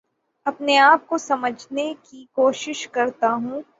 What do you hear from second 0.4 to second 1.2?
اپنے آپ کو